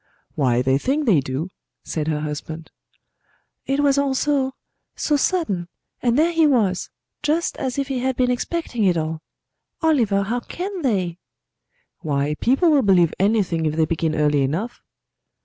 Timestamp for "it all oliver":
8.83-10.23